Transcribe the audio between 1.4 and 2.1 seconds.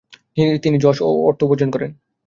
উপার্জন করেন।